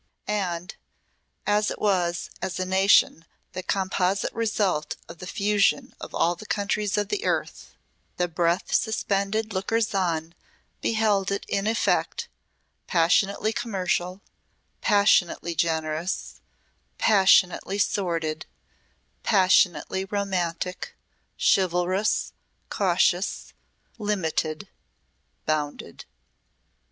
And, 0.25 0.75
as 1.45 1.69
it 1.69 1.77
was 1.77 2.31
as 2.41 2.59
a 2.59 2.65
nation 2.65 3.23
the 3.53 3.61
composite 3.61 4.33
result 4.33 4.95
of 5.07 5.19
the 5.19 5.27
fusion 5.27 5.93
of 6.01 6.15
all 6.15 6.33
the 6.33 6.47
countries 6.47 6.97
of 6.97 7.09
the 7.09 7.23
earth, 7.23 7.75
the 8.17 8.27
breath 8.27 8.73
suspended 8.73 9.53
lookers 9.53 9.93
on 9.93 10.33
beheld 10.81 11.29
it 11.29 11.45
in 11.47 11.67
effect, 11.67 12.29
passionately 12.87 13.53
commercial, 13.53 14.21
passionately 14.81 15.53
generous, 15.53 16.41
passionately 16.97 17.77
sordid, 17.77 18.47
passionately 19.21 20.05
romantic, 20.05 20.95
chivalrous, 21.37 22.33
cautious, 22.71 23.53
limited, 23.99 24.67
bounded. 25.45 26.05